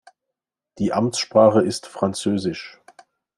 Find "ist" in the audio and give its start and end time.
1.61-1.85